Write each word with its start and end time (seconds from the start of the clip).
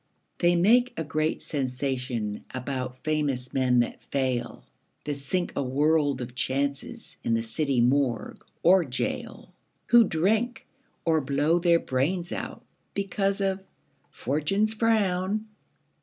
They 0.39 0.55
make 0.55 0.93
a 0.97 1.03
great 1.03 1.43
sensation 1.43 2.43
About 2.55 3.03
famous 3.03 3.53
men 3.53 3.81
that 3.81 4.01
fail, 4.05 4.65
That 5.03 5.13
sink 5.17 5.53
a 5.55 5.61
world 5.61 6.21
of 6.21 6.33
chances 6.33 7.17
In 7.23 7.35
the 7.35 7.43
city 7.43 7.81
morgue 7.81 8.43
or 8.63 8.83
gaol, 8.83 9.53
Who 9.89 10.03
drink, 10.05 10.65
or 11.05 11.21
blow 11.21 11.59
their 11.59 11.77
brains 11.77 12.31
out, 12.31 12.65
Because 12.95 13.41
of 13.41 13.61
"Fortune's 14.09 14.73
frown". 14.73 15.45